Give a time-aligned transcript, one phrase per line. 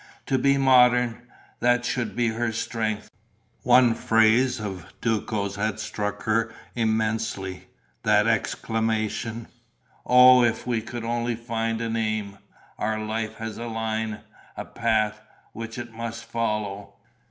[0.25, 1.27] To be modern:
[1.59, 3.11] that should be her strength.
[3.61, 7.67] One phrase of Duco's had struck her immensely,
[8.01, 9.47] that exclamation:
[10.03, 12.39] "Oh, if we could only find an aim!
[12.79, 14.21] Our life has a line,
[14.57, 15.21] a path,
[15.53, 16.95] which it must follow...."